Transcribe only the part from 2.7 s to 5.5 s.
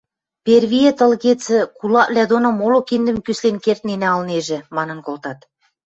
киндӹм кӱслен кердненӓ ылнежӹ»,– манын колтат.